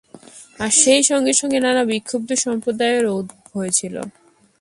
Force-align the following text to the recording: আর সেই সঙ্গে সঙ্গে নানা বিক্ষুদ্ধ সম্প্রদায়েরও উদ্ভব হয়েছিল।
আর 0.59 0.71
সেই 0.81 1.01
সঙ্গে 1.09 1.33
সঙ্গে 1.33 1.59
নানা 1.65 1.83
বিক্ষুদ্ধ 1.91 2.29
সম্প্রদায়েরও 2.45 3.17
উদ্ভব 3.19 3.43
হয়েছিল। 3.55 3.95